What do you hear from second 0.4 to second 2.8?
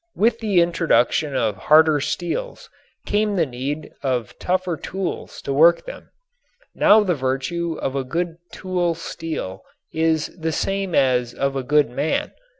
introduction of harder steels